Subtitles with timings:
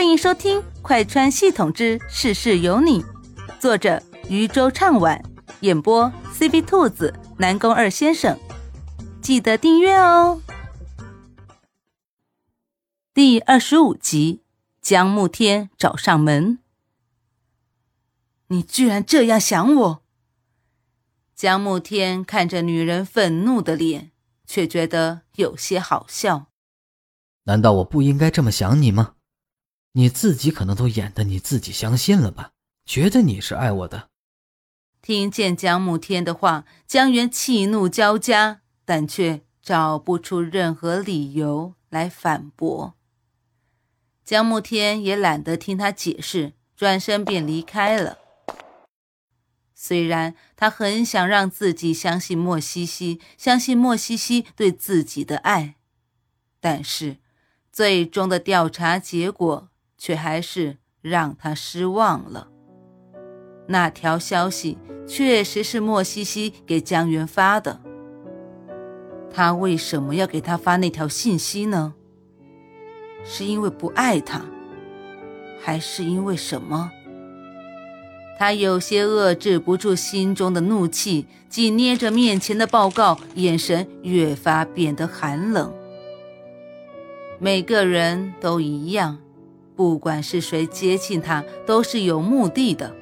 [0.00, 3.02] 欢迎收听《快穿系统之事事有你》，
[3.60, 5.22] 作者渔舟唱晚，
[5.60, 8.40] 演播 C B 兔子、南宫二先生。
[9.20, 10.40] 记得订阅哦。
[13.12, 14.42] 第二十五集，
[14.80, 16.60] 江慕天找上门。
[18.46, 20.02] 你居然这样想我？
[21.34, 24.12] 江慕天看着女人愤怒的脸，
[24.46, 26.46] 却觉得有些好笑。
[27.44, 29.16] 难道我不应该这么想你吗？
[29.92, 32.52] 你自己可能都演的你自己相信了吧？
[32.86, 34.08] 觉得你是爱我的。
[35.02, 42.94] 听见江慕天的话，江源气怒交加，但却找不出任何理由来反驳。
[44.24, 48.18] 江慕天也懒得听他解释，转身便离开了。
[49.74, 55.76] 虽然他很想让自己相信莫西西，相信莫西西对自己的爱，
[56.60, 57.16] 但是
[57.72, 59.69] 最终的调查结果。
[60.00, 62.48] 却还是让他失望了。
[63.68, 67.78] 那条消息确实是莫西西给江源发的。
[69.30, 71.94] 他为什么要给他发那条信息呢？
[73.24, 74.40] 是因为不爱他，
[75.60, 76.90] 还是因为什么？
[78.38, 85.70] 他有些遏制不住心中的怒气，紧捏着面前的报告，眼神越发变得寒冷。
[87.38, 89.18] 每个人都一样。
[89.80, 92.94] 不管是谁接近他，都是有目的的，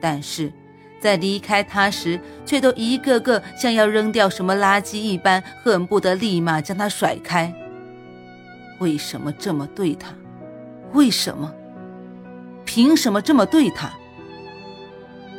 [0.00, 0.50] 但是
[0.98, 7.54] 在离开他时，却都一个个像要扔掉什么垃圾一般，恨不得立马将他甩开。
[8.78, 10.14] 为什么这么对他？
[10.94, 11.52] 为什么？
[12.64, 13.92] 凭什么这么对他？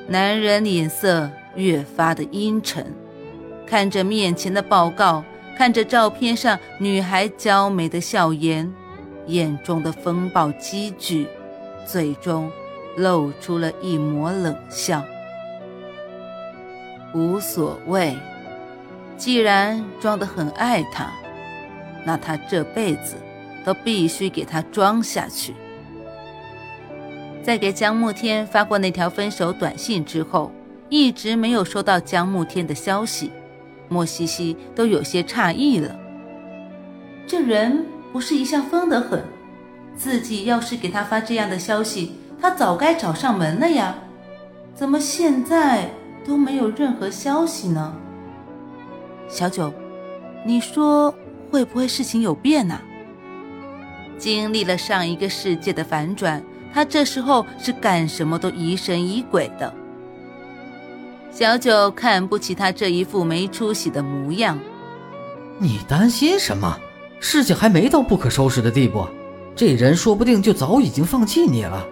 [0.08, 2.94] 男人脸色越发的阴沉，
[3.66, 5.24] 看着面前的报告，
[5.58, 8.72] 看着照片上女孩娇美的笑颜。
[9.28, 11.28] 眼中的风暴积聚，
[11.86, 12.52] 最终
[12.98, 15.04] 露出了一抹冷笑。
[17.14, 18.18] 无所谓，
[19.18, 21.12] 既然装得很爱他，
[22.04, 23.16] 那他这辈子
[23.64, 25.54] 都必须给他装下去。
[27.42, 30.52] 在给江慕天发过那条分手短信之后，
[30.90, 33.32] 一直没有收到江慕天的消息，
[33.90, 35.96] 莫西西都有些诧异了。
[37.26, 37.86] 这人。
[38.14, 39.26] 不是一向疯得很，
[39.98, 43.96] 自己要是给他发这样的消息，他早该找上门了呀，
[44.76, 45.90] 怎么现在
[46.24, 47.96] 都没有任何消息呢？
[49.28, 49.74] 小九，
[50.46, 51.14] 你说
[51.50, 52.80] 会不会事情有变呢？
[54.20, 56.42] 经历了上一个世界的反转，
[56.72, 59.74] 他这时候是干什么都疑神疑鬼的。
[61.32, 64.60] 小九看不起他这一副没出息的模样，
[65.58, 66.78] 你担心什么？
[67.24, 69.08] 事情还没到不可收拾的地步，
[69.56, 71.88] 这人说不定就早已经放弃你了。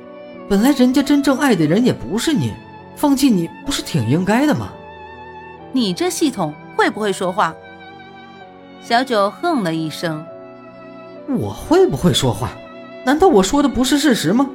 [0.50, 2.52] 本来人家真正爱的人也不是你，
[2.98, 4.74] 放弃你不是挺应该的吗？
[5.72, 7.56] 你这系统会不会说话？
[8.82, 10.22] 小九哼了一声。
[11.30, 12.52] 我会不会说话？
[13.06, 14.50] 难道我说的不是事实吗？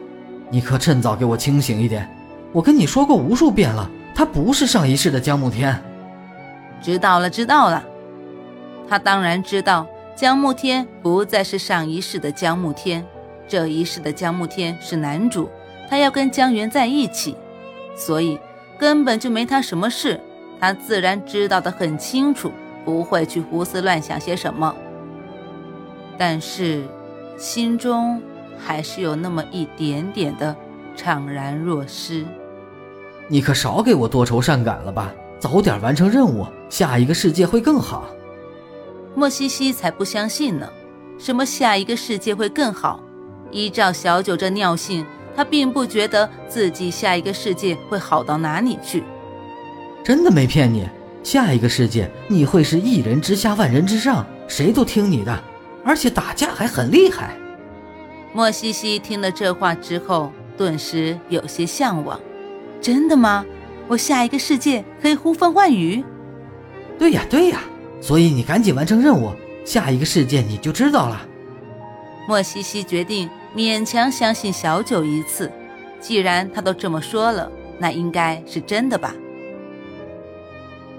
[0.50, 2.06] 你可趁早给我清醒一点！
[2.52, 5.82] 我跟你说过无数遍了，他不是上一世的江慕天。
[6.82, 7.82] 知道了，知道了。
[8.86, 9.86] 他当然知道。
[10.16, 13.06] 江慕天不再是上一世的江慕天，
[13.46, 15.46] 这一世的江慕天是男主，
[15.90, 17.36] 他要跟江源在一起，
[17.94, 18.40] 所以
[18.78, 20.18] 根本就没他什么事，
[20.58, 22.50] 他自然知道的很清楚，
[22.82, 24.74] 不会去胡思乱想些什么。
[26.16, 26.82] 但是
[27.36, 28.18] 心中
[28.56, 30.56] 还是有那么一点点的
[30.96, 32.24] 怅然若失。
[33.28, 38.06] 你可少给我多愁善感了吧，早点完成任务，下一个世界会更好。
[39.16, 40.68] 莫西西才不相信呢，
[41.18, 43.00] 什么下一个世界会更好？
[43.50, 49.02] 依照小九这尿性，他并不觉得自己下一个世界会好到哪里去。
[50.04, 50.86] 真的没骗你，
[51.22, 55.42] 下一个世界你会是一人之下万人之上，谁都听你的，
[55.82, 57.34] 而且打架还很厉害。
[58.34, 62.20] 莫西西听了这话之后，顿时有些向往。
[62.82, 63.46] 真的吗？
[63.88, 66.04] 我下一个世界可以呼风唤雨？
[66.98, 67.62] 对呀，对呀。
[68.00, 69.32] 所以你赶紧完成任务，
[69.64, 71.26] 下一个世界你就知道了。
[72.28, 75.50] 莫西西决定勉强相信小九一次，
[76.00, 79.14] 既然他都这么说了，那应该是真的吧。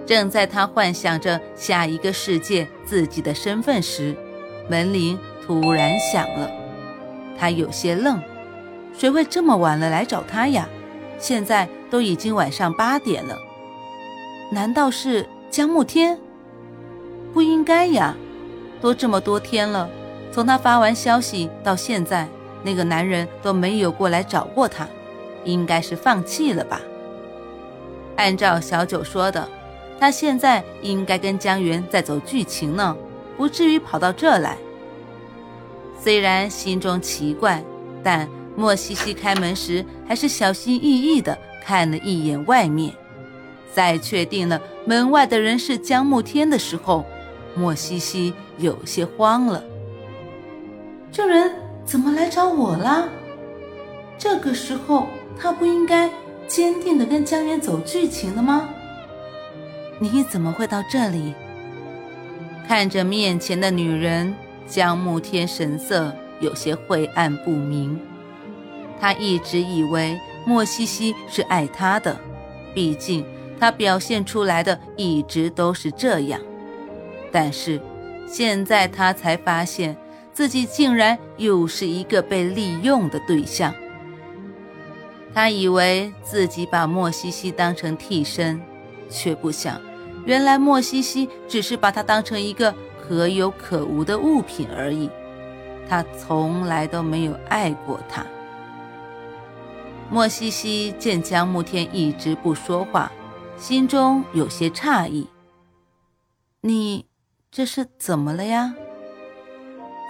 [0.05, 4.15] 正在他幻想着下一个世界自己的身份时，
[4.69, 6.49] 门铃突然响了，
[7.37, 8.21] 他有些愣，
[8.97, 10.67] 谁会这么晚了来找他呀？
[11.19, 13.37] 现在都已经晚上八点了，
[14.51, 16.17] 难道是江慕天？
[17.33, 18.15] 不应该呀，
[18.81, 19.89] 都这么多天了，
[20.31, 22.27] 从他发完消息到现在，
[22.63, 24.87] 那个男人都没有过来找过他，
[25.43, 26.81] 应该是放弃了吧。
[28.15, 29.47] 按照小九说的，
[29.99, 32.97] 他现在应该跟江源在走剧情呢，
[33.37, 34.57] 不至于跑到这来。
[35.99, 37.63] 虽然心中奇怪，
[38.03, 42.91] 但莫西西开门时还是小心翼翼地看了一眼外面，
[43.71, 47.05] 在确定了门外的人是江慕天的时候，
[47.57, 49.63] 莫西西有些慌了。
[51.11, 51.51] 这人
[51.83, 53.09] 怎么来找我了？
[54.17, 55.07] 这个时候
[55.39, 56.09] 他不应该
[56.47, 58.69] 坚定的跟江源走剧情的吗？
[59.99, 61.33] 你怎么会到这里？
[62.67, 64.35] 看着面前的女人，
[64.67, 67.99] 江慕天神色有些晦暗不明。
[68.99, 72.19] 他一直以为莫西西是爱他的，
[72.73, 73.25] 毕竟
[73.59, 76.39] 他表现出来的一直都是这样。
[77.31, 77.81] 但是
[78.27, 79.95] 现在他才发现。
[80.37, 83.73] 自己竟然又是一个被利用的对象。
[85.33, 88.61] 他以为自己把莫西西当成替身，
[89.09, 89.81] 却不想，
[90.25, 92.71] 原来莫西西只是把他当成一个
[93.01, 95.09] 可有可无的物品而已。
[95.89, 98.23] 他从来都没有爱过他。
[100.11, 103.11] 莫西西见江慕天一直不说话，
[103.57, 105.27] 心中有些诧异
[106.61, 107.06] ：“你
[107.57, 108.75] 这是怎么了呀？”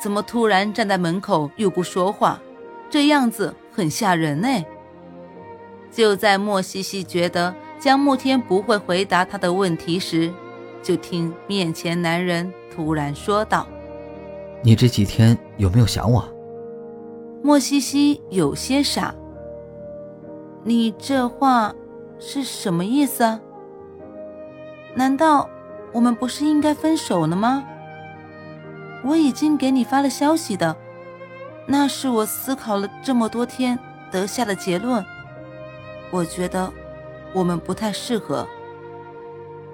[0.04, 2.42] 怎么突然站在门口又不说话？
[2.90, 4.50] 这样子很吓人呢。
[5.90, 10.30] 就在莫西西觉得江慕天不会回答他的问题时，
[10.84, 13.66] 就听面前男人突然说道
[14.62, 16.28] ：“你这几天有没有想我？”
[17.42, 19.16] 莫西西有些傻
[20.66, 21.74] ：“你这话
[22.20, 23.40] 是什么意思啊？
[24.94, 25.50] 难道
[25.92, 27.64] 我们不是应该分手了吗？”
[29.04, 30.76] 我已经给你发了消息的，
[31.66, 33.78] 那是我思考了这么多天
[34.12, 35.06] 得下的结论。
[36.10, 36.72] 我觉得
[37.34, 38.48] 我们不太适合。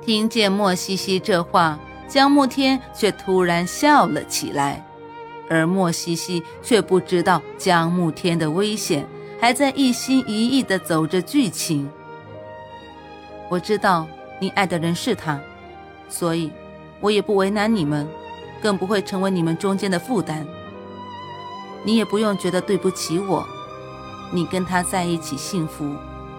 [0.01, 4.85] 听见莫西西这话，江慕天却突然笑了起来，
[5.49, 9.07] 而莫西西却不知道江慕天的危险，
[9.39, 11.89] 还在一心一意地走着剧情。
[13.49, 14.05] 我知道
[14.39, 15.39] 你爱的人是他，
[16.13, 16.51] 所以
[17.01, 18.07] 我也不为难你们。
[18.61, 20.47] 更不会成为你们中间的负担。
[21.83, 23.45] 你也不用觉得对不起我，
[24.31, 25.93] 你跟他在一起幸福，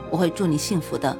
[0.08, 1.14] 我会祝你幸福的。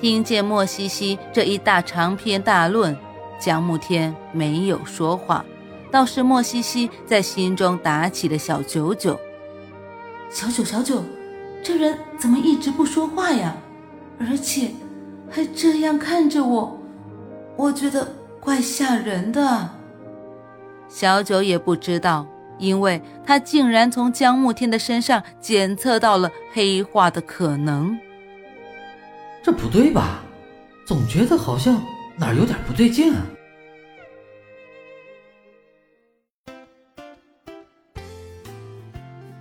[0.00, 2.96] 听见莫西西这一大长篇大论，
[3.38, 5.44] 江慕天没有说话，
[5.90, 9.20] 倒是莫西西在心中打起了小九九。
[10.30, 11.04] 小九小九，
[11.62, 13.54] 这人怎么一直不说话呀？
[14.18, 14.70] 而且
[15.30, 16.77] 还这样看着我，
[17.58, 18.08] 我觉得。
[18.40, 19.68] 怪吓人的，
[20.88, 22.26] 小九也不知道，
[22.56, 27.98] 因为他竟然从江慕天的身上检测到了黑化的可能。
[29.42, 30.22] 这不对吧？
[30.86, 31.82] 总觉得好像
[32.16, 33.26] 哪儿有点不对劲啊！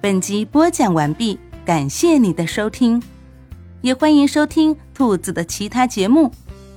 [0.02, 3.02] 本集播讲完毕，感谢你的收听，
[3.82, 6.30] 也欢迎收听兔子的其他节目，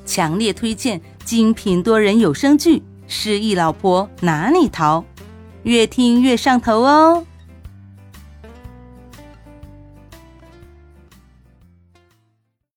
[0.05, 1.01] 强烈推荐。
[1.25, 5.01] 精品多人有声剧《失忆老婆哪里逃》，
[5.63, 7.25] 越听越上头哦！